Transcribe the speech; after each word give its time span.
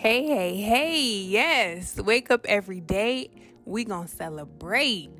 Hey, 0.00 0.26
hey, 0.26 0.56
hey, 0.56 0.98
yes. 0.98 2.00
Wake 2.00 2.30
up 2.30 2.46
every 2.46 2.80
day. 2.80 3.28
We 3.66 3.84
gonna 3.84 4.08
celebrate. 4.08 5.10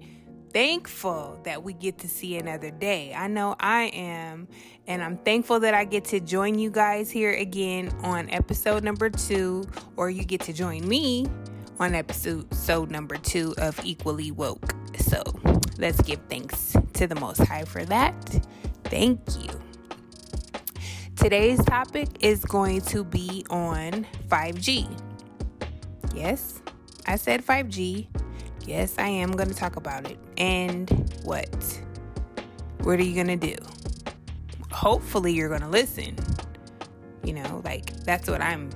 Thankful 0.54 1.38
that 1.44 1.62
we 1.62 1.74
get 1.74 1.98
to 1.98 2.08
see 2.08 2.38
another 2.38 2.70
day. 2.70 3.12
I 3.12 3.26
know 3.26 3.56
I 3.60 3.90
am, 3.92 4.48
and 4.86 5.02
I'm 5.02 5.18
thankful 5.18 5.60
that 5.60 5.74
I 5.74 5.84
get 5.84 6.06
to 6.06 6.20
join 6.20 6.58
you 6.58 6.70
guys 6.70 7.10
here 7.10 7.34
again 7.34 7.94
on 8.02 8.30
episode 8.30 8.82
number 8.82 9.10
two, 9.10 9.64
or 9.98 10.08
you 10.08 10.24
get 10.24 10.40
to 10.44 10.54
join 10.54 10.88
me 10.88 11.26
on 11.78 11.94
episode 11.94 12.90
number 12.90 13.18
two 13.18 13.54
of 13.58 13.78
Equally 13.84 14.30
Woke. 14.30 14.74
So 14.98 15.22
let's 15.76 16.00
give 16.00 16.20
thanks 16.30 16.74
to 16.94 17.06
the 17.06 17.16
Most 17.16 17.42
High 17.42 17.66
for 17.66 17.84
that. 17.84 18.46
Thank 18.84 19.20
you. 19.38 19.69
Today's 21.20 21.62
topic 21.66 22.08
is 22.20 22.42
going 22.46 22.80
to 22.80 23.04
be 23.04 23.44
on 23.50 24.06
5G. 24.28 24.88
Yes, 26.14 26.62
I 27.06 27.16
said 27.16 27.44
5G. 27.44 28.06
Yes, 28.64 28.94
I 28.96 29.08
am 29.08 29.32
going 29.32 29.50
to 29.50 29.54
talk 29.54 29.76
about 29.76 30.10
it. 30.10 30.18
And 30.38 30.88
what? 31.22 31.82
What 32.80 32.98
are 32.98 33.02
you 33.02 33.14
going 33.14 33.38
to 33.38 33.54
do? 33.54 33.54
Hopefully, 34.72 35.34
you're 35.34 35.50
going 35.50 35.60
to 35.60 35.68
listen. 35.68 36.16
You 37.22 37.34
know, 37.34 37.60
like 37.66 37.92
that's 38.04 38.26
what 38.26 38.40
I'm 38.40 38.70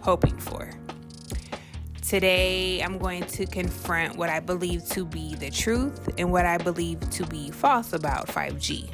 hoping 0.00 0.38
for. 0.38 0.70
Today, 2.02 2.84
I'm 2.84 2.98
going 2.98 3.24
to 3.24 3.46
confront 3.46 4.16
what 4.16 4.28
I 4.28 4.38
believe 4.38 4.88
to 4.90 5.04
be 5.04 5.34
the 5.34 5.50
truth 5.50 6.08
and 6.18 6.30
what 6.30 6.46
I 6.46 6.56
believe 6.56 7.00
to 7.10 7.26
be 7.26 7.50
false 7.50 7.92
about 7.94 8.28
5G. 8.28 8.88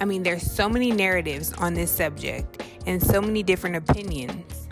I 0.00 0.04
mean, 0.04 0.22
there's 0.22 0.42
so 0.42 0.68
many 0.68 0.90
narratives 0.90 1.52
on 1.54 1.74
this 1.74 1.90
subject 1.90 2.62
and 2.86 3.02
so 3.02 3.20
many 3.20 3.42
different 3.42 3.76
opinions. 3.76 4.68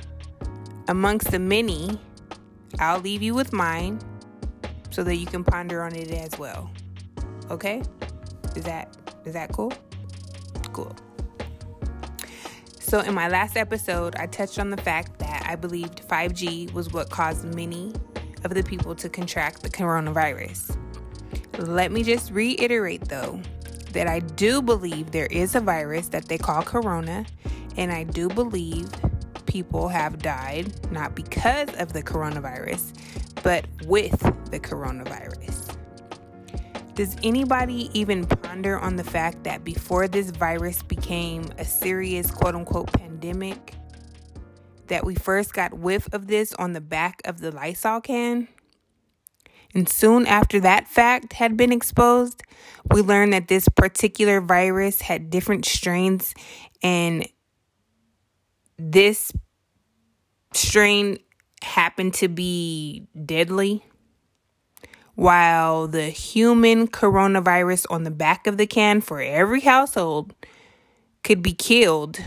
Amongst 0.89 1.31
the 1.31 1.39
many, 1.39 1.99
I'll 2.79 3.01
leave 3.01 3.23
you 3.23 3.35
with 3.35 3.53
mine 3.53 4.01
so 4.91 5.03
that 5.05 5.17
you 5.17 5.27
can 5.27 5.45
ponder 5.45 5.83
on 5.83 5.95
it 5.95 6.11
as 6.11 6.39
well. 6.39 6.71
Okay? 7.51 7.83
Is 8.57 8.65
that 8.65 8.97
is 9.25 9.33
that 9.35 9.53
cool? 9.53 9.73
Cool. 10.73 10.95
So 12.81 13.01
in 13.01 13.15
my 13.15 13.29
last 13.29 13.57
episode, 13.57 14.17
I 14.17 14.27
touched 14.27 14.59
on 14.59 14.71
the 14.71 14.77
fact 14.77 15.19
that 15.21 15.47
I 15.47 15.57
believed 15.57 16.07
5G 16.09 16.73
was 16.73 16.93
what 16.93 17.09
caused 17.09 17.45
many 17.55 17.95
of 18.45 18.53
the 18.53 18.63
people 18.63 18.95
to 18.97 19.09
contract 19.09 19.63
the 19.63 19.71
coronavirus. 19.71 20.77
Let 21.59 21.93
me 21.93 22.03
just 22.03 22.33
reiterate 22.33 23.09
though 23.09 23.41
that 23.93 24.07
I 24.07 24.21
do 24.21 24.63
believe 24.63 25.11
there 25.11 25.27
is 25.27 25.55
a 25.55 25.61
virus 25.61 26.09
that 26.09 26.27
they 26.27 26.39
call 26.39 26.63
corona, 26.63 27.27
and 27.77 27.93
I 27.93 28.05
do 28.05 28.29
believe 28.29 28.91
people 29.47 29.89
have 29.89 30.19
died 30.21 30.91
not 30.91 31.15
because 31.15 31.69
of 31.75 31.93
the 31.93 32.03
coronavirus, 32.03 32.93
but 33.43 33.67
with 33.87 34.19
the 34.51 34.59
coronavirus. 34.59 35.77
Does 36.95 37.17
anybody 37.23 37.91
even 37.99 38.27
ponder 38.27 38.79
on 38.79 38.97
the 38.97 39.05
fact 39.05 39.45
that 39.45 39.65
before 39.65 40.09
this 40.09 40.31
virus 40.31 40.83
became 40.83 41.45
a 41.59 41.65
serious 41.65 42.31
quote 42.31 42.55
unquote 42.55 42.93
pandemic, 42.93 43.75
that 44.89 45.05
we 45.05 45.15
first 45.15 45.55
got 45.55 45.73
whiff 45.73 46.07
of 46.13 46.27
this 46.27 46.53
on 46.55 46.73
the 46.73 46.81
back 46.81 47.23
of 47.25 47.41
the 47.41 47.51
Lysol 47.51 48.01
can? 48.03 48.49
And 49.75 49.89
soon 49.89 50.27
after 50.27 50.61
that 50.61 50.87
fact 50.87 51.35
had 51.35 51.57
been 51.57 51.73
exposed, 51.73 52.43
we 52.91 53.01
learned 53.01 53.33
that 53.33 53.49
this 53.49 53.69
particular 53.69 54.41
virus 54.41 55.03
had 55.03 55.31
different 55.31 55.65
strains, 55.65 56.35
and 56.83 57.27
this 58.79 59.33
strain 60.53 61.19
happened 61.63 62.15
to 62.15 62.29
be 62.29 63.07
deadly. 63.25 63.85
While 65.15 65.89
the 65.89 66.07
human 66.07 66.89
coronavirus 66.89 67.87
on 67.91 68.05
the 68.05 68.11
back 68.11 68.47
of 68.47 68.57
the 68.57 68.67
can 68.67 69.01
for 69.01 69.21
every 69.21 69.61
household 69.61 70.35
could 71.23 71.43
be 71.43 71.53
killed 71.53 72.19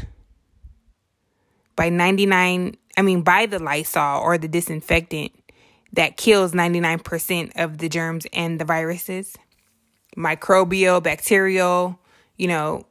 by 1.75 1.89
99, 1.89 2.77
I 2.95 3.01
mean, 3.01 3.21
by 3.23 3.47
the 3.47 3.59
Lysol 3.59 4.21
or 4.21 4.37
the 4.37 4.47
disinfectant 4.47 5.31
that 5.95 6.15
kills 6.17 6.53
99% 6.53 7.51
of 7.55 7.79
the 7.79 7.89
germs 7.89 8.25
and 8.31 8.59
the 8.59 8.65
viruses 8.65 9.35
microbial, 10.15 11.03
bacterial, 11.03 11.99
you 12.37 12.47
know, 12.47 12.85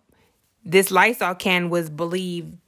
this 0.64 0.90
Lysol 0.90 1.34
can 1.34 1.70
was 1.70 1.90
believed 1.90 2.58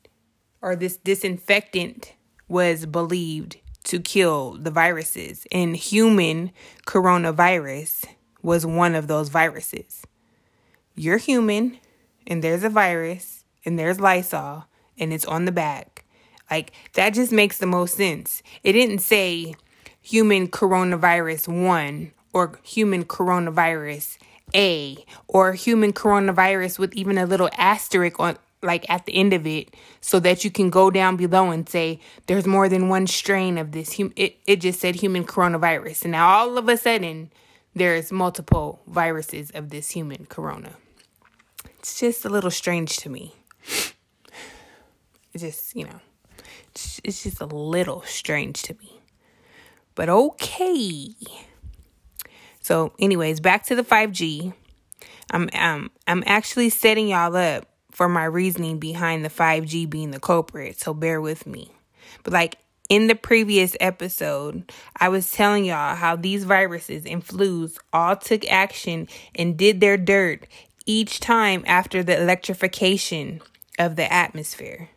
or 0.60 0.76
this 0.76 0.96
disinfectant 0.96 2.14
was 2.48 2.86
believed 2.86 3.58
to 3.84 4.00
kill 4.00 4.52
the 4.52 4.70
viruses 4.70 5.46
and 5.52 5.76
human 5.76 6.50
coronavirus 6.86 8.06
was 8.42 8.66
one 8.66 8.94
of 8.94 9.08
those 9.08 9.28
viruses. 9.28 10.02
You're 10.94 11.18
human 11.18 11.78
and 12.26 12.42
there's 12.42 12.64
a 12.64 12.68
virus 12.68 13.44
and 13.64 13.78
there's 13.78 14.00
Lysol 14.00 14.64
and 14.98 15.12
it's 15.12 15.24
on 15.24 15.44
the 15.44 15.52
back. 15.52 16.04
Like 16.50 16.72
that 16.94 17.14
just 17.14 17.32
makes 17.32 17.58
the 17.58 17.66
most 17.66 17.96
sense. 17.96 18.42
It 18.62 18.72
didn't 18.72 18.98
say 18.98 19.54
human 20.06 20.46
coronavirus 20.46 21.48
1 21.48 22.12
or 22.32 22.60
human 22.62 23.04
coronavirus 23.04 24.18
A 24.54 25.04
or 25.26 25.54
human 25.54 25.92
coronavirus 25.92 26.78
with 26.78 26.94
even 26.94 27.18
a 27.18 27.26
little 27.26 27.50
asterisk 27.58 28.20
on 28.20 28.38
like 28.62 28.88
at 28.88 29.04
the 29.04 29.16
end 29.16 29.32
of 29.32 29.48
it 29.48 29.74
so 30.00 30.20
that 30.20 30.44
you 30.44 30.50
can 30.50 30.70
go 30.70 30.92
down 30.92 31.16
below 31.16 31.50
and 31.50 31.68
say 31.68 31.98
there's 32.28 32.46
more 32.46 32.68
than 32.68 32.88
one 32.88 33.08
strain 33.08 33.58
of 33.58 33.72
this 33.72 33.96
hum- 33.96 34.12
it, 34.14 34.36
it 34.46 34.60
just 34.60 34.78
said 34.78 34.94
human 34.94 35.24
coronavirus. 35.24 36.04
And 36.04 36.12
now 36.12 36.28
all 36.28 36.56
of 36.56 36.68
a 36.68 36.76
sudden 36.76 37.32
there's 37.74 38.12
multiple 38.12 38.80
viruses 38.86 39.50
of 39.50 39.70
this 39.70 39.90
human 39.90 40.26
corona. 40.26 40.76
It's 41.80 41.98
just 41.98 42.24
a 42.24 42.28
little 42.28 42.52
strange 42.52 42.98
to 42.98 43.10
me. 43.10 43.34
It's 45.34 45.42
just 45.42 45.74
you 45.74 45.84
know 45.84 46.00
it's 47.02 47.24
just 47.24 47.40
a 47.40 47.46
little 47.46 48.02
strange 48.02 48.62
to 48.62 48.74
me 48.74 48.95
but 49.96 50.08
okay. 50.08 51.12
So, 52.60 52.92
anyways, 53.00 53.40
back 53.40 53.66
to 53.66 53.74
the 53.74 53.82
5G. 53.82 54.54
I'm 55.32 55.48
um 55.54 55.90
I'm 56.06 56.22
actually 56.24 56.70
setting 56.70 57.08
y'all 57.08 57.34
up 57.34 57.66
for 57.90 58.08
my 58.08 58.24
reasoning 58.24 58.78
behind 58.78 59.24
the 59.24 59.30
5G 59.30 59.90
being 59.90 60.12
the 60.12 60.20
culprit, 60.20 60.78
so 60.78 60.94
bear 60.94 61.20
with 61.20 61.46
me. 61.46 61.72
But 62.22 62.32
like 62.32 62.58
in 62.88 63.08
the 63.08 63.14
previous 63.14 63.76
episode, 63.80 64.70
I 64.96 65.08
was 65.08 65.32
telling 65.32 65.64
y'all 65.64 65.96
how 65.96 66.14
these 66.14 66.44
viruses 66.44 67.04
and 67.04 67.26
flus 67.26 67.78
all 67.92 68.14
took 68.16 68.46
action 68.46 69.08
and 69.34 69.56
did 69.56 69.80
their 69.80 69.96
dirt 69.96 70.46
each 70.84 71.18
time 71.18 71.64
after 71.66 72.02
the 72.02 72.20
electrification 72.20 73.40
of 73.78 73.96
the 73.96 74.10
atmosphere. 74.12 74.90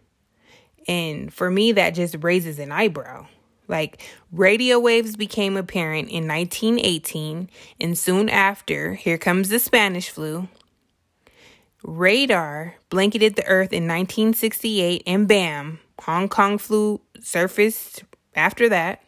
And 0.88 1.34
for 1.34 1.50
me, 1.50 1.72
that 1.74 1.92
just 1.92 2.16
raises 2.22 2.60
an 2.60 2.72
eyebrow. 2.72 3.28
Like 3.70 4.02
radio 4.32 4.80
waves 4.80 5.16
became 5.16 5.56
apparent 5.56 6.10
in 6.10 6.28
1918, 6.28 7.50
and 7.80 7.98
soon 7.98 8.28
after, 8.28 8.96
here 8.96 9.20
comes 9.20 9.50
the 9.50 9.60
Spanish 9.60 10.10
flu. 10.10 10.50
Radar 11.84 12.76
blanketed 12.90 13.36
the 13.36 13.46
earth 13.46 13.72
in 13.72 13.84
1968, 13.84 15.04
and 15.06 15.28
bam, 15.28 15.80
Hong 16.02 16.28
Kong 16.28 16.58
flu 16.58 17.00
surfaced 17.22 18.04
after 18.36 18.68
that. 18.70 19.04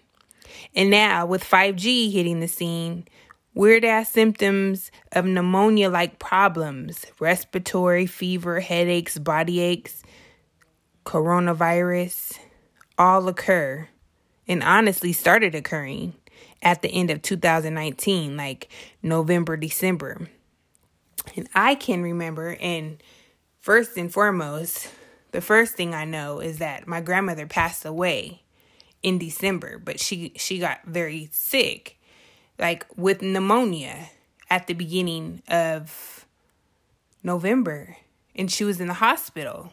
And 0.75 0.91
now, 0.91 1.25
with 1.25 1.43
5G 1.43 2.11
hitting 2.11 2.39
the 2.39 2.47
scene, 2.47 3.07
weird 3.55 3.83
ass 3.83 4.11
symptoms 4.11 4.91
of 5.11 5.25
pneumonia 5.25 5.89
like 5.89 6.19
problems, 6.19 7.05
respiratory 7.19 8.05
fever, 8.05 8.59
headaches, 8.59 9.17
body 9.17 9.59
aches, 9.59 10.03
coronavirus 11.03 12.37
all 12.97 13.27
occur 13.27 13.87
and 14.51 14.61
honestly 14.63 15.13
started 15.13 15.55
occurring 15.55 16.13
at 16.61 16.81
the 16.81 16.89
end 16.89 17.09
of 17.09 17.21
2019, 17.21 18.35
like 18.35 18.67
November, 19.01 19.55
December. 19.55 20.27
And 21.37 21.47
I 21.55 21.73
can 21.73 22.03
remember, 22.03 22.57
and 22.59 23.01
first 23.61 23.95
and 23.95 24.11
foremost, 24.11 24.89
the 25.31 25.39
first 25.39 25.75
thing 25.75 25.95
I 25.95 26.03
know 26.03 26.41
is 26.41 26.57
that 26.57 26.85
my 26.85 26.99
grandmother 26.99 27.47
passed 27.47 27.85
away 27.85 28.43
in 29.01 29.17
December, 29.17 29.79
but 29.79 30.01
she 30.01 30.33
she 30.35 30.59
got 30.59 30.83
very 30.83 31.29
sick, 31.31 31.97
like 32.59 32.85
with 32.97 33.21
pneumonia 33.21 34.09
at 34.49 34.67
the 34.67 34.73
beginning 34.73 35.43
of 35.47 36.25
November, 37.23 37.95
and 38.35 38.51
she 38.51 38.65
was 38.65 38.81
in 38.81 38.89
the 38.89 38.95
hospital 38.95 39.71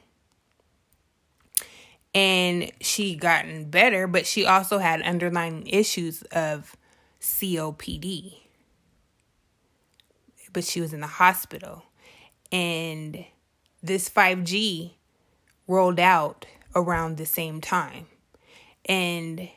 and 2.18 2.72
she 2.80 3.14
gotten 3.14 3.70
better, 3.70 4.08
but 4.08 4.26
she 4.26 4.44
also 4.44 4.78
had 4.78 5.00
underlying 5.02 5.64
issues 5.68 6.22
of 6.32 6.76
COPD. 7.20 8.40
But 10.52 10.64
she 10.64 10.80
was 10.80 10.92
in 10.92 10.98
the 10.98 11.06
hospital. 11.06 11.84
And 12.50 13.24
this 13.80 14.10
5G 14.10 14.94
rolled 15.68 16.00
out 16.00 16.44
around 16.74 17.18
the 17.18 17.26
same 17.26 17.60
time. 17.60 18.08
And 18.86 19.48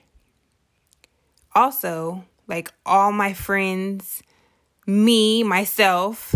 also, 1.56 2.26
like 2.48 2.72
all 2.86 3.12
my 3.12 3.34
friends, 3.34 4.22
me, 4.86 5.42
myself, 5.42 6.36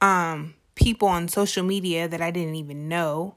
um, 0.00 0.54
people 0.76 1.08
on 1.08 1.26
social 1.26 1.64
media 1.64 2.06
that 2.06 2.20
I 2.20 2.30
didn't 2.30 2.54
even 2.54 2.88
know. 2.88 3.34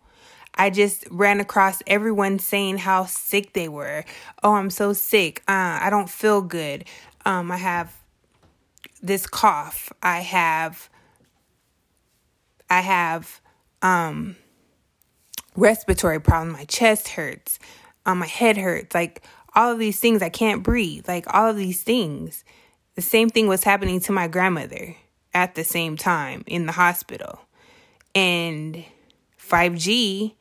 I 0.57 0.69
just 0.71 1.05
ran 1.11 1.39
across 1.39 1.81
everyone 1.85 2.39
saying 2.39 2.79
how 2.79 3.05
sick 3.05 3.53
they 3.53 3.69
were. 3.69 4.03
Oh, 4.43 4.55
I'm 4.55 4.71
so 4.71 4.91
sick. 4.91 5.43
Uh, 5.47 5.79
I 5.81 5.89
don't 5.89 6.09
feel 6.09 6.41
good. 6.41 6.85
Um, 7.25 7.51
I 7.51 7.57
have 7.57 7.95
this 9.01 9.27
cough. 9.27 9.93
I 10.01 10.19
have 10.19 10.89
I 12.69 12.81
have 12.81 13.39
um 13.81 14.35
respiratory 15.55 16.19
problem. 16.19 16.51
My 16.51 16.65
chest 16.65 17.09
hurts. 17.09 17.59
Um, 18.05 18.19
my 18.19 18.27
head 18.27 18.57
hurts. 18.57 18.95
Like 18.95 19.23
all 19.55 19.71
of 19.71 19.79
these 19.79 19.99
things, 19.99 20.21
I 20.21 20.29
can't 20.29 20.63
breathe. 20.63 21.07
Like 21.07 21.31
all 21.33 21.49
of 21.49 21.57
these 21.57 21.83
things. 21.83 22.43
The 22.95 23.01
same 23.01 23.29
thing 23.29 23.47
was 23.47 23.63
happening 23.63 23.99
to 24.01 24.11
my 24.11 24.27
grandmother 24.27 24.95
at 25.33 25.53
the 25.53 25.63
same 25.63 25.97
time 25.97 26.43
in 26.47 26.65
the 26.65 26.71
hospital. 26.71 27.41
And 28.15 28.83
5G 29.39 30.33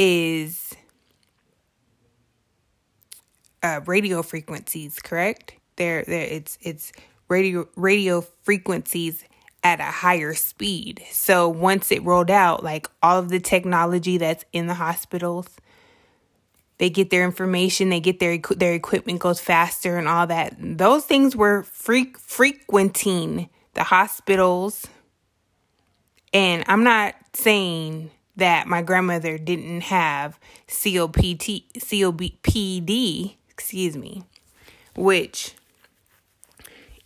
is 0.00 0.74
uh, 3.62 3.82
radio 3.84 4.22
frequencies, 4.22 4.98
correct? 4.98 5.54
There, 5.76 6.02
there. 6.04 6.24
It's 6.24 6.58
it's 6.62 6.92
radio 7.28 7.68
radio 7.76 8.22
frequencies 8.42 9.24
at 9.62 9.78
a 9.78 9.84
higher 9.84 10.34
speed. 10.34 11.02
So 11.10 11.48
once 11.48 11.92
it 11.92 12.02
rolled 12.02 12.30
out, 12.30 12.64
like 12.64 12.88
all 13.02 13.18
of 13.18 13.28
the 13.28 13.40
technology 13.40 14.16
that's 14.16 14.44
in 14.54 14.66
the 14.66 14.74
hospitals, 14.74 15.48
they 16.78 16.88
get 16.88 17.10
their 17.10 17.24
information, 17.24 17.90
they 17.90 18.00
get 18.00 18.20
their 18.20 18.38
their 18.56 18.72
equipment 18.72 19.20
goes 19.20 19.38
faster 19.38 19.98
and 19.98 20.08
all 20.08 20.26
that. 20.26 20.56
Those 20.58 21.04
things 21.04 21.36
were 21.36 21.62
freak 21.64 22.18
frequenting 22.18 23.50
the 23.74 23.84
hospitals. 23.84 24.86
And 26.32 26.64
I'm 26.68 26.84
not 26.84 27.16
saying 27.34 28.10
that 28.40 28.66
my 28.66 28.80
grandmother 28.80 29.36
didn't 29.36 29.82
have 29.82 30.38
COPT 30.66 31.62
COPD, 31.78 33.34
excuse 33.50 33.96
me, 33.96 34.24
which 34.96 35.54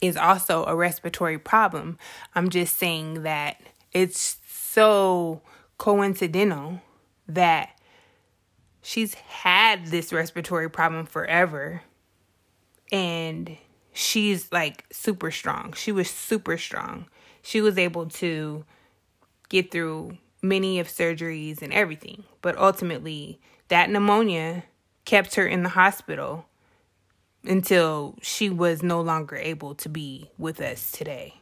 is 0.01 0.17
also 0.17 0.65
a 0.65 0.77
respiratory 0.77 1.39
problem. 1.39 1.99
I'm 2.37 2.51
just 2.51 2.77
saying 2.77 3.25
that 3.25 3.61
it's 3.93 4.37
so 4.49 5.43
coincidental 5.77 6.81
that 7.27 7.81
she's 8.81 9.15
had 9.15 9.87
this 9.87 10.13
respiratory 10.13 10.71
problem 10.71 11.05
forever 11.05 11.83
and 12.93 13.57
she's 13.93 14.53
like 14.53 14.85
super 14.93 15.33
strong. 15.33 15.73
She 15.73 15.91
was 15.91 16.09
super 16.09 16.57
strong. 16.57 17.07
She 17.43 17.61
was 17.61 17.77
able 17.77 18.07
to 18.07 18.65
get 19.49 19.73
through 19.73 20.17
many 20.45 20.79
of 20.79 20.89
surgeries 20.89 21.63
and 21.63 21.73
everything. 21.73 22.25
But 22.43 22.57
ultimately, 22.59 23.41
that 23.69 23.91
pneumonia 23.91 24.65
kept 25.05 25.35
her 25.35 25.47
in 25.47 25.63
the 25.63 25.71
hospital 25.71 26.47
until 27.45 28.17
she 28.23 28.49
was 28.49 28.83
no 28.83 29.01
longer 29.01 29.37
able 29.37 29.75
to 29.77 29.89
be 29.89 30.31
with 30.39 30.61
us 30.61 30.93
today. 30.93 31.41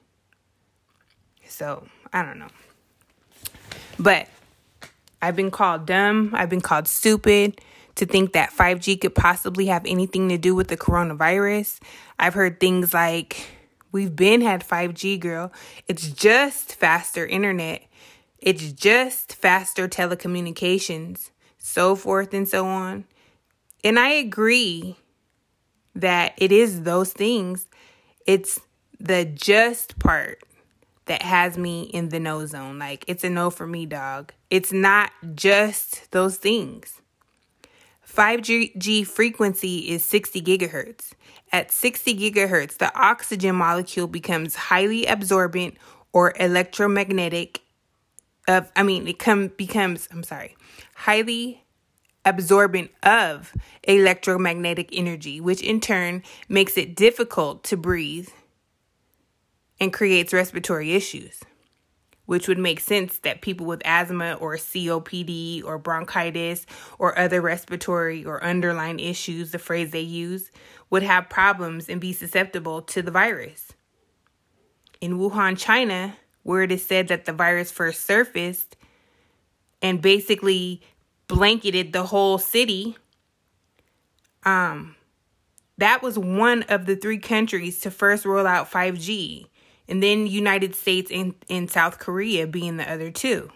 So, 1.47 1.87
I 2.13 2.23
don't 2.23 2.39
know. 2.39 2.49
But 3.99 4.29
I've 5.21 5.37
been 5.37 5.51
called 5.51 5.87
dumb, 5.87 6.31
I've 6.33 6.49
been 6.49 6.61
called 6.61 6.89
stupid 6.89 7.61
to 7.97 8.07
think 8.07 8.33
that 8.33 8.53
5G 8.53 9.01
could 9.01 9.15
possibly 9.15 9.67
have 9.67 9.85
anything 9.85 10.29
to 10.31 10.39
do 10.39 10.55
with 10.55 10.69
the 10.69 10.77
coronavirus. 10.77 11.79
I've 12.19 12.35
heard 12.35 12.59
things 12.59 12.95
like, 12.95 13.49
we've 13.93 14.17
been 14.17 14.41
had 14.41 14.67
5G, 14.67 15.21
girl. 15.21 15.53
It's 15.89 16.09
just 16.09 16.75
faster 16.77 17.27
internet. 17.27 17.83
It's 18.43 18.73
just 18.73 19.37
faster 19.37 19.87
telecommunications, 19.89 21.31
so 21.59 21.95
forth 21.95 22.35
and 22.35 22.49
so 22.49 22.67
on. 22.67 23.05
And 23.85 24.01
I 24.01 24.09
agree 24.09 24.97
that 25.95 26.35
it 26.37 26.51
is 26.51 26.83
those 26.83 27.13
things. 27.13 27.69
It's 28.27 28.59
the 28.99 29.25
just 29.25 29.97
part 30.01 30.43
that 31.07 31.23
has 31.23 31.57
me 31.57 31.83
in 31.83 32.09
the 32.09 32.19
no 32.19 32.45
zone. 32.47 32.81
Like, 32.81 33.05
it's 33.07 33.23
a 33.23 33.31
no 33.31 33.49
for 33.49 33.67
me, 33.67 33.87
dog. 33.87 34.33
It's 34.51 34.73
not 34.73 35.13
just 35.35 36.11
those 36.11 36.37
things. 36.37 37.01
5G 38.05 39.07
frequency 39.07 39.91
is 39.91 40.05
60 40.05 40.43
gigahertz. 40.43 41.13
At 41.53 41.71
60 41.71 42.17
gigahertz, 42.17 42.77
the 42.77 42.93
oxygen 42.99 43.55
molecule 43.55 44.09
becomes 44.09 44.57
highly 44.57 45.07
absorbent 45.07 45.77
or 46.13 46.35
electromagnetic 46.41 47.61
of 48.49 48.71
I 48.77 48.83
mean 48.83 49.07
it 49.07 49.19
come 49.19 49.49
becomes 49.49 50.09
I'm 50.11 50.23
sorry, 50.23 50.57
highly 50.95 51.65
absorbent 52.25 52.91
of 53.03 53.53
electromagnetic 53.83 54.91
energy, 54.93 55.41
which 55.41 55.61
in 55.61 55.81
turn 55.81 56.23
makes 56.49 56.77
it 56.77 56.95
difficult 56.95 57.65
to 57.65 57.77
breathe 57.77 58.29
and 59.81 59.93
creates 59.93 60.33
respiratory 60.33 60.93
issues 60.93 61.43
which 62.33 62.49
would 62.49 62.59
make 62.59 62.81
sense 62.81 63.19
that 63.19 63.41
people 63.41 63.67
with 63.67 63.83
asthma 63.85 64.35
or 64.35 64.57
COPD 64.57 65.65
or 65.65 65.79
bronchitis 65.79 66.67
or 66.99 67.19
other 67.19 67.41
respiratory 67.41 68.25
or 68.25 68.43
underlying 68.43 69.01
issues, 69.01 69.51
the 69.51 69.59
phrase 69.59 69.91
they 69.91 70.01
use, 70.01 70.51
would 70.91 71.03
have 71.03 71.29
problems 71.29 71.89
and 71.89 72.01
be 72.01 72.13
susceptible 72.13 72.81
to 72.83 73.03
the 73.03 73.11
virus. 73.11 73.73
In 75.01 75.19
Wuhan, 75.19 75.59
China, 75.59 76.17
where 76.43 76.63
it 76.63 76.73
is 76.73 76.85
said 76.85 77.09
that 77.09 77.25
the 77.25 77.33
virus 77.33 77.71
first 77.71 78.05
surfaced 78.07 78.77
and 79.81 80.01
basically 80.01 80.83
blanketed 81.29 81.93
the 81.93 82.05
whole 82.05 82.39
city, 82.39 82.97
um, 84.45 84.97
that 85.79 86.03
was 86.03 86.19
one 86.19 86.63
of 86.65 86.87
the 86.87 86.97
three 86.97 87.19
countries 87.19 87.81
to 87.81 87.91
first 87.91 88.25
roll 88.25 88.47
out 88.47 88.71
5G 88.71 89.47
and 89.89 90.03
then 90.03 90.27
United 90.27 90.75
States 90.75 91.11
and, 91.11 91.35
and 91.51 91.71
South 91.71 91.99
Korea 91.99 92.47
being 92.47 92.77
the 92.77 92.91
other 92.91 93.11
two. 93.11 93.51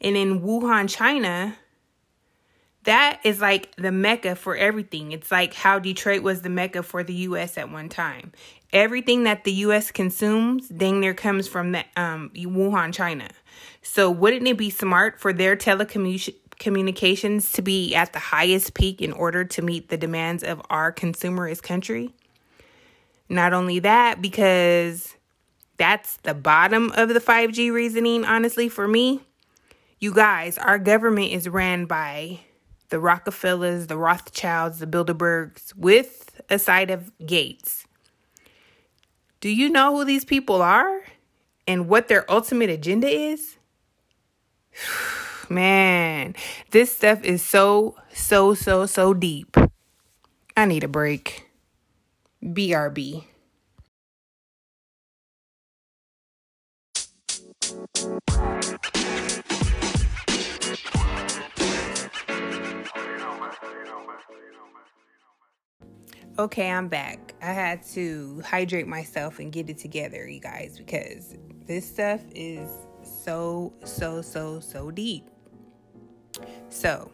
And 0.00 0.16
in 0.16 0.40
Wuhan, 0.40 0.88
China, 0.88 1.56
that 2.84 3.20
is 3.24 3.40
like 3.40 3.74
the 3.76 3.90
mecca 3.90 4.36
for 4.36 4.54
everything. 4.54 5.12
It's 5.12 5.30
like 5.30 5.54
how 5.54 5.78
Detroit 5.78 6.22
was 6.22 6.42
the 6.42 6.50
mecca 6.50 6.82
for 6.82 7.02
the 7.02 7.14
US 7.14 7.56
at 7.56 7.70
one 7.70 7.88
time. 7.88 8.32
Everything 8.74 9.22
that 9.22 9.44
the 9.44 9.52
US 9.52 9.90
consumes, 9.92 10.68
dang 10.68 10.98
near 11.00 11.14
comes 11.14 11.46
from 11.46 11.72
that 11.72 11.86
um, 11.96 12.30
Wuhan, 12.34 12.92
China. 12.92 13.28
So 13.82 14.10
wouldn't 14.10 14.48
it 14.48 14.58
be 14.58 14.68
smart 14.68 15.20
for 15.20 15.32
their 15.32 15.56
telecommunications 15.56 17.52
to 17.52 17.62
be 17.62 17.94
at 17.94 18.12
the 18.12 18.18
highest 18.18 18.74
peak 18.74 19.00
in 19.00 19.12
order 19.12 19.44
to 19.44 19.62
meet 19.62 19.90
the 19.90 19.96
demands 19.96 20.42
of 20.42 20.60
our 20.70 20.92
consumerist 20.92 21.62
country? 21.62 22.10
Not 23.28 23.52
only 23.52 23.78
that, 23.78 24.20
because 24.20 25.14
that's 25.76 26.16
the 26.18 26.34
bottom 26.34 26.90
of 26.96 27.10
the 27.10 27.20
5G 27.20 27.72
reasoning, 27.72 28.24
honestly, 28.24 28.68
for 28.68 28.88
me. 28.88 29.20
You 30.00 30.12
guys, 30.12 30.58
our 30.58 30.80
government 30.80 31.30
is 31.30 31.48
ran 31.48 31.86
by 31.86 32.40
the 32.88 32.98
Rockefellers, 32.98 33.86
the 33.86 33.96
Rothschilds, 33.96 34.80
the 34.80 34.86
Bilderbergs, 34.86 35.74
with 35.76 36.40
a 36.50 36.58
side 36.58 36.90
of 36.90 37.12
Gates. 37.24 37.86
Do 39.44 39.50
you 39.50 39.68
know 39.68 39.94
who 39.94 40.06
these 40.06 40.24
people 40.24 40.62
are 40.62 41.02
and 41.68 41.86
what 41.86 42.08
their 42.08 42.24
ultimate 42.32 42.70
agenda 42.70 43.08
is? 43.08 43.58
Man, 45.50 46.34
this 46.70 46.96
stuff 46.96 47.22
is 47.22 47.42
so, 47.42 47.94
so, 48.14 48.54
so, 48.54 48.86
so 48.86 49.12
deep. 49.12 49.54
I 50.56 50.64
need 50.64 50.82
a 50.82 50.88
break. 50.88 51.50
BRB. 52.42 53.24
Okay, 66.36 66.68
I'm 66.68 66.88
back. 66.88 67.32
I 67.40 67.52
had 67.52 67.84
to 67.92 68.42
hydrate 68.44 68.88
myself 68.88 69.38
and 69.38 69.52
get 69.52 69.70
it 69.70 69.78
together, 69.78 70.28
you 70.28 70.40
guys, 70.40 70.76
because 70.76 71.36
this 71.64 71.88
stuff 71.88 72.22
is 72.34 72.68
so, 73.04 73.72
so, 73.84 74.20
so, 74.20 74.58
so 74.58 74.90
deep. 74.90 75.30
So, 76.70 77.08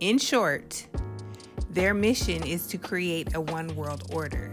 in 0.00 0.18
short, 0.18 0.86
their 1.70 1.94
mission 1.94 2.46
is 2.46 2.66
to 2.66 2.76
create 2.76 3.34
a 3.34 3.40
one 3.40 3.74
world 3.74 4.10
order. 4.12 4.52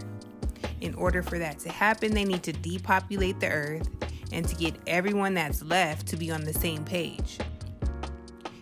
In 0.80 0.94
order 0.96 1.22
for 1.22 1.38
that 1.38 1.60
to 1.60 1.70
happen, 1.70 2.14
they 2.14 2.24
need 2.24 2.44
to 2.44 2.54
depopulate 2.54 3.42
the 3.42 3.50
earth 3.50 3.90
and 4.32 4.48
to 4.48 4.56
get 4.56 4.76
everyone 4.88 5.34
that's 5.34 5.62
left 5.62 6.08
to 6.08 6.16
be 6.16 6.32
on 6.32 6.46
the 6.46 6.54
same 6.54 6.86
page. 6.86 7.40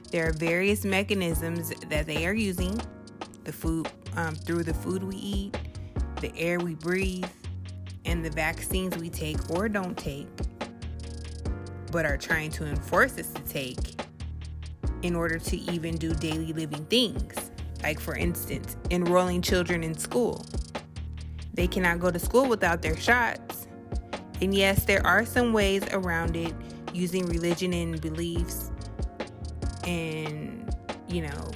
There 0.09 0.27
are 0.27 0.33
various 0.33 0.85
mechanisms 0.85 1.71
that 1.87 2.07
they 2.07 2.25
are 2.25 2.33
using, 2.33 2.81
the 3.43 3.53
food 3.53 3.87
um, 4.15 4.35
through 4.35 4.63
the 4.63 4.73
food 4.73 5.03
we 5.03 5.15
eat, 5.15 5.57
the 6.19 6.35
air 6.37 6.59
we 6.59 6.75
breathe, 6.75 7.25
and 8.05 8.25
the 8.25 8.29
vaccines 8.29 8.97
we 8.97 9.09
take 9.09 9.49
or 9.49 9.69
don't 9.69 9.97
take, 9.97 10.27
but 11.91 12.05
are 12.05 12.17
trying 12.17 12.51
to 12.51 12.65
enforce 12.65 13.17
us 13.17 13.31
to 13.33 13.41
take 13.43 14.01
in 15.01 15.15
order 15.15 15.39
to 15.39 15.57
even 15.57 15.97
do 15.97 16.13
daily 16.15 16.53
living 16.53 16.85
things. 16.85 17.51
Like, 17.83 17.99
for 17.99 18.15
instance, 18.15 18.75
enrolling 18.91 19.41
children 19.41 19.83
in 19.83 19.97
school. 19.97 20.45
They 21.53 21.67
cannot 21.67 21.99
go 21.99 22.11
to 22.11 22.19
school 22.19 22.47
without 22.47 22.81
their 22.81 22.95
shots. 22.95 23.67
And 24.41 24.53
yes, 24.53 24.85
there 24.85 25.05
are 25.05 25.25
some 25.25 25.53
ways 25.53 25.83
around 25.91 26.35
it 26.35 26.53
using 26.93 27.25
religion 27.25 27.73
and 27.73 27.99
beliefs. 27.99 28.71
And, 29.85 30.75
you 31.07 31.23
know, 31.23 31.51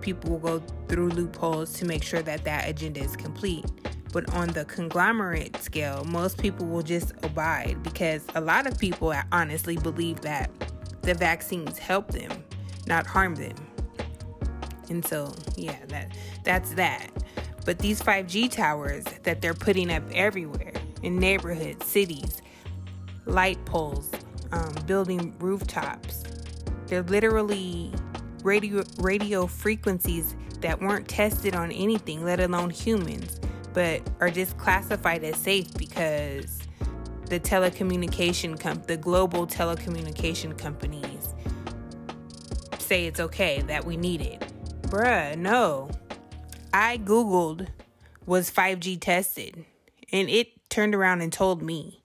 people 0.00 0.30
will 0.30 0.58
go 0.58 0.62
through 0.90 1.08
loopholes 1.10 1.72
to 1.74 1.84
make 1.84 2.02
sure 2.02 2.20
that 2.20 2.42
that 2.44 2.68
agenda 2.68 3.00
is 3.00 3.16
complete. 3.16 3.64
But 4.12 4.28
on 4.34 4.48
the 4.48 4.64
conglomerate 4.64 5.56
scale, 5.58 6.04
most 6.04 6.36
people 6.38 6.66
will 6.66 6.82
just 6.82 7.12
abide 7.22 7.80
because 7.84 8.24
a 8.34 8.40
lot 8.40 8.66
of 8.66 8.76
people 8.76 9.14
honestly 9.30 9.76
believe 9.76 10.20
that 10.22 10.50
the 11.02 11.14
vaccines 11.14 11.78
help 11.78 12.10
them, 12.10 12.30
not 12.88 13.06
harm 13.06 13.36
them. 13.36 13.54
And 14.88 15.06
so, 15.06 15.32
yeah, 15.56 15.78
that 15.88 16.12
that's 16.42 16.74
that. 16.74 17.08
But 17.64 17.78
these 17.78 18.02
5G 18.02 18.50
towers 18.50 19.04
that 19.22 19.40
they're 19.40 19.54
putting 19.54 19.92
up 19.92 20.02
everywhere 20.12 20.72
in 21.04 21.18
neighborhoods, 21.20 21.86
cities, 21.86 22.42
light 23.26 23.64
poles, 23.64 24.10
um, 24.50 24.74
building 24.86 25.36
rooftops, 25.38 26.24
they're 26.86 27.04
literally 27.04 27.92
radio 28.44 28.84
radio 28.98 29.46
frequencies 29.46 30.34
that 30.60 30.80
weren't 30.80 31.08
tested 31.08 31.54
on 31.54 31.72
anything, 31.72 32.24
let 32.24 32.40
alone 32.40 32.70
humans, 32.70 33.40
but 33.72 34.02
are 34.20 34.30
just 34.30 34.56
classified 34.58 35.24
as 35.24 35.36
safe 35.36 35.72
because 35.74 36.58
the 37.26 37.40
telecommunication 37.40 38.58
com- 38.58 38.82
the 38.86 38.96
global 38.96 39.46
telecommunication 39.46 40.56
companies 40.58 41.34
say 42.78 43.06
it's 43.06 43.20
okay 43.20 43.62
that 43.62 43.84
we 43.84 43.96
need 43.96 44.20
it. 44.20 44.40
Bruh, 44.82 45.36
no. 45.38 45.88
I 46.74 46.98
Googled, 46.98 47.68
was 48.26 48.50
5G 48.50 49.00
tested? 49.00 49.64
And 50.12 50.28
it 50.28 50.68
turned 50.68 50.94
around 50.94 51.20
and 51.20 51.32
told 51.32 51.62
me 51.62 51.99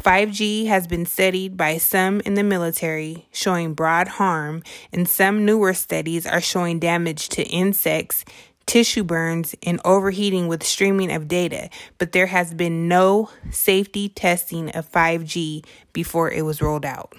5G 0.00 0.66
has 0.66 0.86
been 0.86 1.06
studied 1.06 1.56
by 1.56 1.78
some 1.78 2.20
in 2.20 2.34
the 2.34 2.42
military, 2.42 3.28
showing 3.32 3.74
broad 3.74 4.08
harm, 4.08 4.62
and 4.92 5.08
some 5.08 5.44
newer 5.44 5.74
studies 5.74 6.26
are 6.26 6.40
showing 6.40 6.78
damage 6.78 7.28
to 7.30 7.42
insects, 7.44 8.24
tissue 8.66 9.04
burns, 9.04 9.54
and 9.62 9.80
overheating 9.84 10.48
with 10.48 10.62
streaming 10.62 11.12
of 11.12 11.28
data. 11.28 11.68
But 11.98 12.12
there 12.12 12.26
has 12.26 12.54
been 12.54 12.88
no 12.88 13.30
safety 13.50 14.08
testing 14.08 14.70
of 14.70 14.90
5G 14.90 15.64
before 15.92 16.30
it 16.30 16.42
was 16.42 16.62
rolled 16.62 16.84
out. 16.84 17.14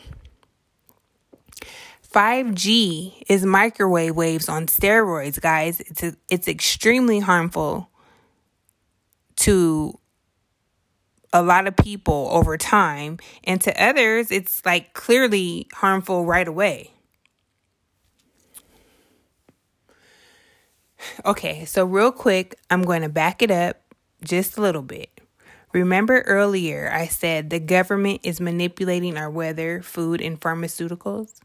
5G 2.13 3.23
is 3.27 3.43
microwave 3.43 4.15
waves 4.15 4.47
on 4.47 4.67
steroids, 4.67 5.41
guys. 5.41 5.79
It's 5.81 6.03
a, 6.03 6.15
it's 6.29 6.47
extremely 6.47 7.19
harmful 7.19 7.89
to 9.37 9.99
a 11.33 11.41
lot 11.41 11.67
of 11.67 11.75
people 11.75 12.29
over 12.31 12.57
time, 12.57 13.17
and 13.43 13.59
to 13.61 13.83
others, 13.83 14.31
it's 14.31 14.63
like 14.65 14.93
clearly 14.93 15.67
harmful 15.73 16.25
right 16.25 16.47
away. 16.47 16.91
Okay, 21.25 21.65
so 21.65 21.83
real 21.83 22.11
quick, 22.11 22.55
I'm 22.69 22.83
going 22.83 23.01
to 23.01 23.09
back 23.09 23.41
it 23.41 23.51
up 23.51 23.81
just 24.23 24.57
a 24.57 24.61
little 24.61 24.81
bit. 24.81 25.09
Remember 25.73 26.21
earlier, 26.21 26.89
I 26.93 27.07
said 27.07 27.49
the 27.49 27.59
government 27.59 28.21
is 28.23 28.39
manipulating 28.39 29.17
our 29.17 29.29
weather, 29.29 29.81
food, 29.81 30.21
and 30.21 30.39
pharmaceuticals? 30.39 31.39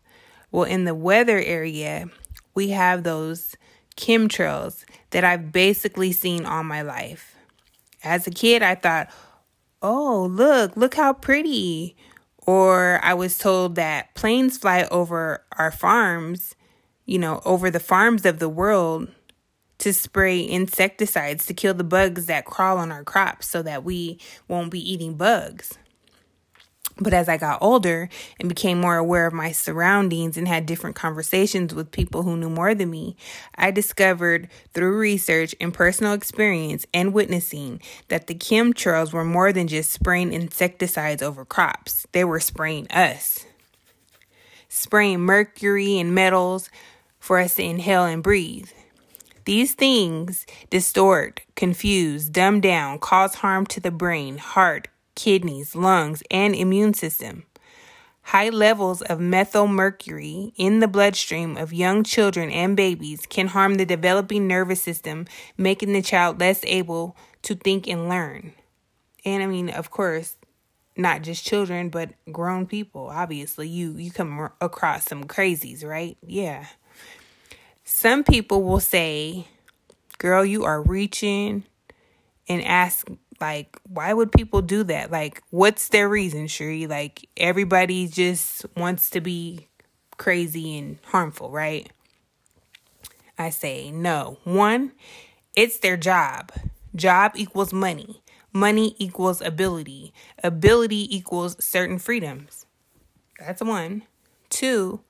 Well, 0.50 0.64
in 0.64 0.85
the 0.85 0.95
weather 0.95 1.38
area, 1.38 2.09
we 2.54 2.68
have 2.68 3.02
those 3.02 3.57
chemtrails 3.97 4.85
that 5.11 5.25
I've 5.25 5.50
basically 5.50 6.12
seen 6.12 6.45
all 6.45 6.62
my 6.62 6.83
life. 6.83 7.35
As 8.04 8.26
a 8.26 8.30
kid, 8.30 8.62
I 8.62 8.75
thought, 8.75 9.11
oh, 9.82 10.26
look, 10.30 10.76
look 10.76 10.94
how 10.94 11.12
pretty. 11.12 11.97
Or 12.47 13.00
I 13.02 13.14
was 13.14 13.38
told 13.38 13.75
that 13.75 14.14
planes 14.14 14.58
fly 14.58 14.87
over 14.90 15.44
our 15.58 15.70
farms, 15.70 16.54
you 17.04 17.18
know, 17.18 17.40
over 17.44 17.70
the 17.70 17.80
farms 17.80 18.25
of 18.25 18.38
the 18.38 18.49
world 18.49 19.08
to 19.78 19.92
spray 19.92 20.40
insecticides 20.40 21.47
to 21.47 21.54
kill 21.54 21.75
the 21.75 21.85
bugs 21.85 22.26
that 22.26 22.44
crawl 22.44 22.78
on 22.78 22.90
our 22.90 23.04
crops 23.04 23.49
so 23.49 23.62
that 23.62 23.85
we 23.85 24.18
won't 24.49 24.70
be 24.70 24.92
eating 24.92 25.14
bugs. 25.14 25.78
But 27.00 27.14
as 27.14 27.28
I 27.28 27.37
got 27.37 27.62
older 27.62 28.09
and 28.40 28.49
became 28.49 28.81
more 28.81 28.97
aware 28.97 29.26
of 29.26 29.33
my 29.33 29.52
surroundings 29.52 30.37
and 30.37 30.49
had 30.49 30.67
different 30.67 30.97
conversations 30.97 31.73
with 31.73 31.93
people 31.93 32.25
who 32.25 32.37
knew 32.37 32.50
more 32.50 32.75
than 32.75 32.90
me, 32.90 33.17
I 33.55 33.71
discovered 33.71 34.49
through 34.75 34.99
research 34.99 35.55
and 35.61 35.73
personal 35.73 36.12
experience 36.12 36.87
and 36.93 37.14
witnessing 37.14 37.81
that 38.09 38.26
the 38.26 38.35
chemtrails 38.35 39.12
were 39.12 39.25
more 39.25 39.52
than 39.52 39.69
just 39.69 39.93
spraying 39.93 40.33
insecticides 40.33 41.23
over 41.23 41.45
crops, 41.45 42.07
they 42.12 42.25
were 42.25 42.40
spraying 42.40 42.90
us. 42.90 43.47
Spraying 44.69 45.21
mercury 45.21 45.99
and 45.99 46.14
metals 46.14 46.69
for 47.21 47.38
us 47.38 47.55
to 47.55 47.62
inhale 47.62 48.05
and 48.05 48.23
breathe. 48.23 48.69
These 49.45 49.75
things 49.75 50.47
distort, 50.69 51.40
confuse, 51.57 52.28
dumb 52.28 52.61
down, 52.61 52.99
cause 52.99 53.37
harm 53.37 53.67
to 53.69 53.81
the 53.81 53.90
brain, 53.90 54.37
heart, 54.37 54.88
kidneys, 55.18 55.75
lungs, 55.75 56.22
and 56.30 56.54
immune 56.54 56.94
system. 56.94 57.44
High 58.22 58.50
levels 58.50 59.02
of 59.02 59.18
methylmercury 59.18 60.52
in 60.56 60.78
the 60.78 60.87
bloodstream 60.87 61.56
of 61.56 61.72
young 61.72 62.04
children 62.04 62.50
and 62.50 62.76
babies 62.76 63.26
can 63.28 63.48
harm 63.48 63.75
the 63.75 63.84
developing 63.84 64.46
nervous 64.46 64.80
system, 64.80 65.26
making 65.56 65.92
the 65.92 66.02
child 66.02 66.38
less 66.38 66.60
able 66.64 67.16
to 67.42 67.56
think 67.56 67.88
and 67.88 68.08
learn. 68.08 68.52
And 69.25 69.42
I 69.42 69.46
mean, 69.46 69.70
of 69.70 69.90
course, 69.90 70.37
not 70.96 71.22
just 71.22 71.44
children, 71.44 71.88
but 71.88 72.10
grown 72.30 72.66
people. 72.66 73.08
Obviously, 73.08 73.66
you 73.66 73.96
you 73.96 74.12
come 74.12 74.50
across 74.60 75.04
some 75.04 75.25
crazies, 75.25 75.84
right? 75.84 76.16
Yeah. 76.25 76.66
Some 77.82 78.22
people 78.22 78.62
will 78.62 78.80
say, 78.80 79.48
"Girl, 80.18 80.44
you 80.44 80.64
are 80.64 80.82
reaching," 80.82 81.64
and 82.48 82.62
ask 82.62 83.08
like, 83.40 83.78
why 83.88 84.12
would 84.12 84.33
people 84.33 84.62
do 84.62 84.85
that? 84.85 85.11
Like, 85.11 85.42
what's 85.50 85.88
their 85.88 86.09
reason, 86.09 86.47
Sheree? 86.47 86.88
Like, 86.88 87.28
everybody 87.37 88.07
just 88.07 88.66
wants 88.76 89.11
to 89.11 89.21
be 89.21 89.68
crazy 90.16 90.76
and 90.78 90.99
harmful, 91.07 91.50
right? 91.50 91.90
I 93.38 93.50
say 93.50 93.90
no. 93.90 94.38
One, 94.45 94.92
it's 95.54 95.78
their 95.78 95.97
job. 95.97 96.52
Job 96.95 97.33
equals 97.37 97.73
money. 97.73 98.23
Money 98.52 98.97
equals 98.99 99.40
ability. 99.40 100.12
Ability 100.42 101.14
equals 101.14 101.57
certain 101.64 101.99
freedoms. 101.99 102.66
That's 103.38 103.62
one. 103.62 104.02
Two, 104.50 105.00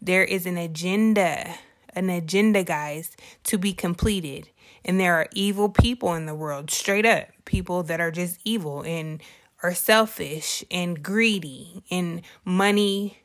there 0.00 0.24
is 0.24 0.46
an 0.46 0.56
agenda, 0.56 1.56
an 1.90 2.08
agenda, 2.08 2.64
guys, 2.64 3.16
to 3.44 3.58
be 3.58 3.72
completed. 3.72 4.48
And 4.84 5.00
there 5.00 5.14
are 5.14 5.28
evil 5.32 5.68
people 5.68 6.14
in 6.14 6.26
the 6.26 6.34
world, 6.34 6.70
straight 6.70 7.06
up 7.06 7.28
people 7.44 7.82
that 7.84 8.00
are 8.00 8.10
just 8.10 8.40
evil 8.44 8.82
and 8.82 9.22
are 9.62 9.74
selfish 9.74 10.64
and 10.70 11.02
greedy 11.02 11.82
and 11.90 12.22
money 12.44 13.18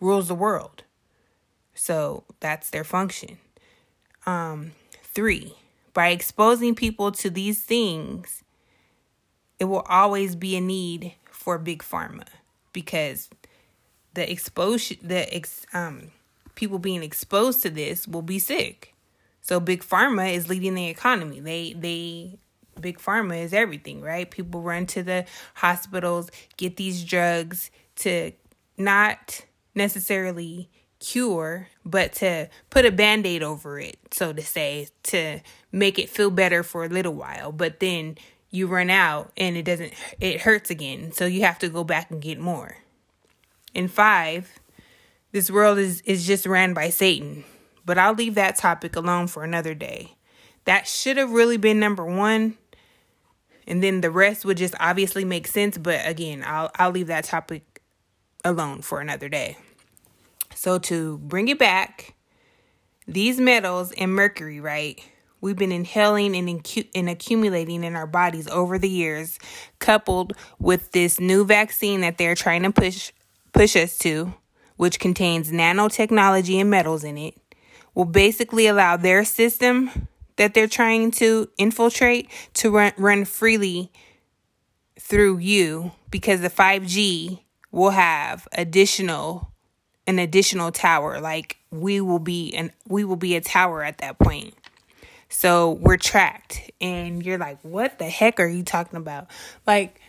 rules 0.00 0.28
the 0.28 0.34
world. 0.34 0.84
So 1.74 2.24
that's 2.40 2.70
their 2.70 2.84
function. 2.84 3.38
Um, 4.26 4.72
three, 5.02 5.54
by 5.94 6.08
exposing 6.08 6.74
people 6.74 7.12
to 7.12 7.30
these 7.30 7.62
things, 7.62 8.42
it 9.58 9.64
will 9.64 9.84
always 9.88 10.34
be 10.34 10.56
a 10.56 10.60
need 10.60 11.14
for 11.30 11.58
big 11.58 11.82
pharma 11.82 12.26
because 12.72 13.30
the 14.14 14.30
exposure, 14.30 14.96
the 15.02 15.32
ex, 15.34 15.66
um, 15.72 16.10
people 16.54 16.78
being 16.78 17.02
exposed 17.02 17.62
to 17.62 17.70
this 17.70 18.08
will 18.08 18.22
be 18.22 18.38
sick. 18.38 18.94
So 19.40 19.60
big 19.60 19.82
pharma 19.82 20.32
is 20.32 20.48
leading 20.48 20.74
the 20.74 20.88
economy. 20.88 21.40
They 21.40 21.72
they 21.72 22.38
big 22.80 22.98
pharma 22.98 23.42
is 23.42 23.52
everything, 23.52 24.00
right? 24.00 24.30
People 24.30 24.62
run 24.62 24.86
to 24.86 25.02
the 25.02 25.26
hospitals, 25.54 26.30
get 26.56 26.76
these 26.76 27.04
drugs 27.04 27.70
to 27.96 28.32
not 28.76 29.44
necessarily 29.74 30.70
cure, 30.98 31.68
but 31.84 32.12
to 32.12 32.48
put 32.68 32.84
a 32.84 32.92
band 32.92 33.26
aid 33.26 33.42
over 33.42 33.78
it, 33.78 33.98
so 34.10 34.32
to 34.32 34.42
say, 34.42 34.88
to 35.02 35.40
make 35.72 35.98
it 35.98 36.08
feel 36.08 36.30
better 36.30 36.62
for 36.62 36.84
a 36.84 36.88
little 36.88 37.14
while. 37.14 37.52
But 37.52 37.80
then 37.80 38.18
you 38.50 38.66
run 38.66 38.90
out 38.90 39.32
and 39.36 39.56
it 39.56 39.64
doesn't, 39.64 39.92
it 40.20 40.42
hurts 40.42 40.70
again. 40.70 41.12
So 41.12 41.26
you 41.26 41.42
have 41.42 41.58
to 41.60 41.68
go 41.68 41.84
back 41.84 42.10
and 42.10 42.20
get 42.20 42.38
more. 42.38 42.76
And 43.74 43.90
five, 43.90 44.58
this 45.32 45.50
world 45.50 45.78
is, 45.78 46.00
is 46.02 46.26
just 46.26 46.46
ran 46.46 46.74
by 46.74 46.90
Satan. 46.90 47.44
But 47.84 47.98
I'll 47.98 48.14
leave 48.14 48.34
that 48.34 48.56
topic 48.56 48.96
alone 48.96 49.26
for 49.26 49.44
another 49.44 49.74
day. 49.74 50.16
That 50.64 50.86
should 50.86 51.16
have 51.16 51.32
really 51.32 51.56
been 51.56 51.80
number 51.80 52.04
one. 52.04 52.58
And 53.66 53.82
then 53.82 54.00
the 54.00 54.10
rest 54.10 54.44
would 54.44 54.56
just 54.56 54.74
obviously 54.80 55.24
make 55.24 55.46
sense. 55.46 55.78
But 55.78 56.00
again, 56.04 56.44
I'll 56.46 56.70
I'll 56.76 56.90
leave 56.90 57.06
that 57.08 57.24
topic 57.24 57.82
alone 58.44 58.82
for 58.82 59.00
another 59.00 59.28
day. 59.28 59.56
So 60.54 60.78
to 60.78 61.18
bring 61.18 61.48
it 61.48 61.58
back, 61.58 62.14
these 63.06 63.40
metals 63.40 63.92
and 63.92 64.14
mercury, 64.14 64.60
right? 64.60 65.00
We've 65.40 65.56
been 65.56 65.72
inhaling 65.72 66.36
and, 66.36 66.48
incu- 66.48 66.88
and 66.94 67.08
accumulating 67.08 67.82
in 67.82 67.96
our 67.96 68.06
bodies 68.06 68.46
over 68.48 68.78
the 68.78 68.90
years, 68.90 69.38
coupled 69.78 70.34
with 70.58 70.92
this 70.92 71.18
new 71.18 71.44
vaccine 71.44 72.02
that 72.02 72.18
they're 72.18 72.34
trying 72.34 72.62
to 72.62 72.72
push 72.72 73.12
push 73.52 73.74
us 73.74 73.96
to, 73.98 74.34
which 74.76 75.00
contains 75.00 75.50
nanotechnology 75.50 76.60
and 76.60 76.70
metals 76.70 77.02
in 77.04 77.18
it, 77.18 77.39
will 78.00 78.06
basically 78.06 78.66
allow 78.66 78.96
their 78.96 79.26
system 79.26 80.08
that 80.36 80.54
they're 80.54 80.66
trying 80.66 81.10
to 81.10 81.46
infiltrate 81.58 82.30
to 82.54 82.70
run, 82.70 82.92
run 82.96 83.26
freely 83.26 83.92
through 84.98 85.36
you 85.36 85.92
because 86.10 86.40
the 86.40 86.48
5G 86.48 87.40
will 87.70 87.90
have 87.90 88.48
additional 88.52 89.52
an 90.06 90.18
additional 90.18 90.72
tower 90.72 91.20
like 91.20 91.58
we 91.70 92.00
will 92.00 92.18
be 92.18 92.54
and 92.54 92.70
we 92.88 93.04
will 93.04 93.16
be 93.16 93.36
a 93.36 93.40
tower 93.42 93.84
at 93.84 93.98
that 93.98 94.18
point. 94.18 94.54
So 95.28 95.72
we're 95.72 95.98
tracked 95.98 96.70
and 96.80 97.22
you're 97.22 97.36
like 97.36 97.58
what 97.60 97.98
the 97.98 98.08
heck 98.08 98.40
are 98.40 98.48
you 98.48 98.62
talking 98.62 98.96
about? 98.96 99.26
Like 99.66 100.00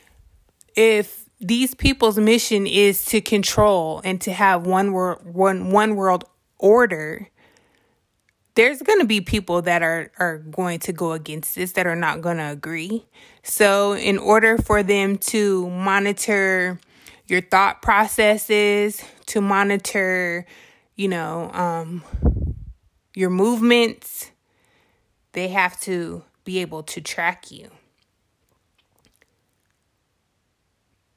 if 0.77 1.25
these 1.41 1.75
people's 1.75 2.17
mission 2.17 2.67
is 2.67 3.03
to 3.07 3.19
control 3.19 3.99
and 4.05 4.21
to 4.21 4.31
have 4.31 4.65
one 4.65 4.93
world 4.93 5.25
one 5.25 5.71
one 5.71 5.97
world 5.97 6.23
order 6.57 7.27
there's 8.55 8.81
going 8.81 8.99
to 8.99 9.05
be 9.05 9.21
people 9.21 9.61
that 9.61 9.81
are 9.81 10.11
are 10.19 10.39
going 10.39 10.79
to 10.79 10.93
go 10.93 11.13
against 11.13 11.55
this 11.55 11.73
that 11.73 11.87
are 11.87 11.95
not 11.95 12.21
going 12.21 12.37
to 12.37 12.49
agree 12.49 13.05
so 13.43 13.93
in 13.93 14.17
order 14.17 14.57
for 14.57 14.83
them 14.83 15.17
to 15.17 15.69
monitor 15.69 16.79
your 17.27 17.41
thought 17.41 17.81
processes 17.81 19.03
to 19.25 19.41
monitor 19.41 20.45
you 20.95 21.07
know 21.07 21.51
um 21.53 22.03
your 23.13 23.29
movements 23.29 24.31
they 25.33 25.47
have 25.47 25.79
to 25.79 26.23
be 26.43 26.59
able 26.59 26.83
to 26.83 26.99
track 26.99 27.51
you 27.51 27.69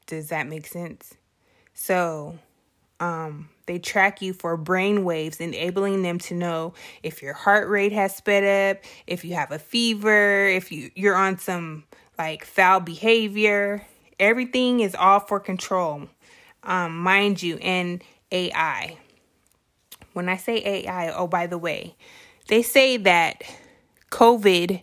Does 0.07 0.29
that 0.29 0.47
make 0.47 0.67
sense? 0.67 1.15
So, 1.73 2.39
um, 3.01 3.49
they 3.67 3.79
track 3.79 4.23
you 4.23 4.33
for 4.33 4.57
brain 4.57 5.05
waves, 5.05 5.41
enabling 5.41 6.03
them 6.03 6.19
to 6.21 6.35
know 6.35 6.75
if 7.03 7.23
your 7.23 7.33
heart 7.33 7.69
rate 7.69 7.93
has 7.93 8.15
sped 8.15 8.77
up, 8.77 8.85
if 9.07 9.25
you 9.25 9.35
have 9.35 9.53
a 9.53 9.59
fever, 9.59 10.47
if 10.47 10.71
you, 10.71 10.91
you're 10.95 11.17
on 11.17 11.39
some 11.39 11.85
like 12.19 12.45
foul 12.45 12.81
behavior. 12.81 13.85
Everything 14.19 14.81
is 14.81 14.95
all 14.95 15.21
for 15.21 15.41
control, 15.41 16.09
um, 16.63 16.97
mind 16.99 17.43
you, 17.43 17.57
and 17.59 18.03
AI. 18.31 18.99
When 20.13 20.29
I 20.29 20.37
say 20.37 20.63
AI, 20.65 21.11
oh, 21.11 21.27
by 21.27 21.47
the 21.47 21.59
way, 21.59 21.97
they 22.49 22.63
say 22.63 22.97
that 22.99 23.43
COVID 24.11 24.83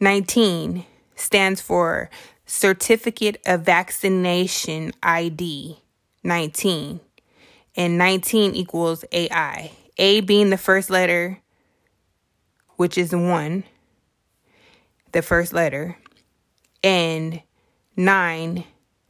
19 0.00 0.84
stands 1.14 1.60
for 1.60 2.10
certificate 2.44 3.40
of 3.46 3.62
vaccination 3.62 4.92
ID 5.02 5.78
19. 6.26 7.00
And 7.76 7.98
19 7.98 8.54
equals 8.54 9.04
AI. 9.12 9.70
A 9.98 10.20
being 10.20 10.50
the 10.50 10.58
first 10.58 10.90
letter, 10.90 11.40
which 12.76 12.98
is 12.98 13.14
1, 13.14 13.64
the 15.12 15.22
first 15.22 15.52
letter, 15.52 15.96
and 16.82 17.42
9 17.96 18.64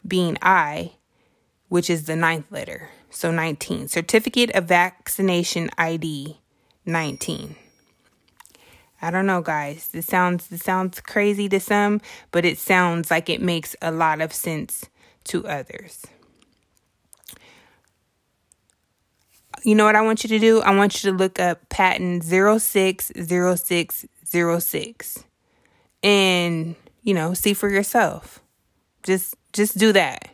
being 0.06 0.36
I, 0.42 0.92
which 1.68 1.90
is 1.90 2.04
the 2.04 2.16
ninth 2.16 2.46
letter. 2.50 2.90
So 3.10 3.30
19. 3.30 3.88
Certificate 3.88 4.50
of 4.54 4.66
vaccination 4.66 5.70
ID 5.78 6.38
19. 6.84 7.56
I 9.02 9.10
don't 9.10 9.26
know, 9.26 9.42
guys. 9.42 9.88
This 9.88 10.06
sounds 10.06 10.48
this 10.48 10.62
sounds 10.62 11.00
crazy 11.00 11.48
to 11.48 11.58
some, 11.58 12.00
but 12.30 12.44
it 12.44 12.58
sounds 12.58 13.10
like 13.10 13.28
it 13.28 13.42
makes 13.42 13.74
a 13.82 13.90
lot 13.90 14.20
of 14.20 14.32
sense 14.32 14.86
to 15.24 15.46
others. 15.46 16.06
You 19.62 19.74
know 19.74 19.84
what 19.84 19.96
I 19.96 20.02
want 20.02 20.22
you 20.22 20.28
to 20.28 20.38
do? 20.38 20.60
I 20.60 20.76
want 20.76 21.02
you 21.02 21.10
to 21.10 21.16
look 21.16 21.40
up 21.40 21.68
patent 21.68 22.22
060606 22.24 25.24
and, 26.02 26.76
you 27.02 27.14
know, 27.14 27.32
see 27.34 27.54
for 27.54 27.68
yourself. 27.68 28.40
Just 29.02 29.34
just 29.52 29.76
do 29.78 29.92
that. 29.92 30.30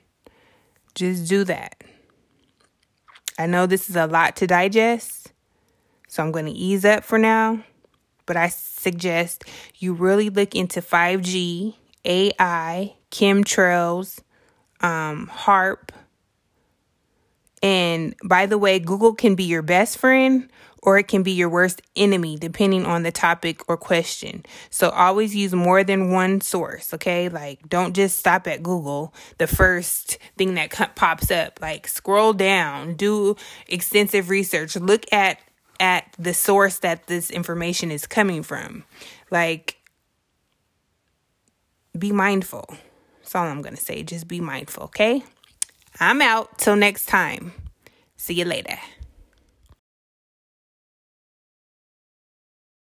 Just 0.94 1.26
do 1.28 1.44
that. 1.44 1.82
I 3.38 3.46
know 3.46 3.66
this 3.66 3.88
is 3.88 3.96
a 3.96 4.06
lot 4.06 4.36
to 4.36 4.46
digest, 4.46 5.32
so 6.08 6.22
I'm 6.22 6.32
going 6.32 6.44
to 6.46 6.52
ease 6.52 6.84
up 6.84 7.04
for 7.04 7.18
now 7.18 7.64
but 8.26 8.36
I 8.36 8.48
suggest 8.48 9.44
you 9.76 9.92
really 9.92 10.30
look 10.30 10.54
into 10.54 10.80
5G, 10.80 11.74
AI, 12.04 12.94
chemtrails, 13.10 14.20
um, 14.80 15.30
HAARP. 15.32 15.90
And 17.62 18.14
by 18.24 18.46
the 18.46 18.58
way, 18.58 18.78
Google 18.78 19.14
can 19.14 19.34
be 19.34 19.44
your 19.44 19.62
best 19.62 19.98
friend 19.98 20.50
or 20.82 20.98
it 20.98 21.06
can 21.06 21.22
be 21.22 21.30
your 21.30 21.48
worst 21.48 21.80
enemy 21.94 22.36
depending 22.36 22.84
on 22.84 23.04
the 23.04 23.12
topic 23.12 23.62
or 23.68 23.76
question. 23.76 24.44
So 24.68 24.90
always 24.90 25.34
use 25.34 25.54
more 25.54 25.84
than 25.84 26.10
one 26.10 26.40
source, 26.40 26.92
okay? 26.94 27.28
Like 27.28 27.68
don't 27.68 27.94
just 27.94 28.18
stop 28.18 28.48
at 28.48 28.64
Google, 28.64 29.14
the 29.38 29.46
first 29.46 30.18
thing 30.36 30.54
that 30.54 30.94
pops 30.96 31.30
up. 31.30 31.60
Like 31.62 31.86
scroll 31.86 32.32
down, 32.32 32.94
do 32.94 33.36
extensive 33.68 34.28
research, 34.28 34.74
look 34.74 35.04
at 35.12 35.38
at 35.82 36.14
the 36.16 36.32
source 36.32 36.78
that 36.78 37.08
this 37.08 37.28
information 37.28 37.90
is 37.90 38.06
coming 38.06 38.44
from. 38.44 38.84
Like, 39.32 39.78
be 41.98 42.12
mindful. 42.12 42.64
That's 43.18 43.34
all 43.34 43.46
I'm 43.46 43.62
to 43.62 43.76
say. 43.76 44.04
Just 44.04 44.28
be 44.28 44.40
mindful, 44.40 44.84
okay? 44.84 45.24
I'm 46.00 46.20
out. 46.22 46.58
Till 46.58 46.76
next 46.76 47.06
time. 47.06 47.52
See 48.16 48.34
you 48.34 48.44
later. 48.44 48.78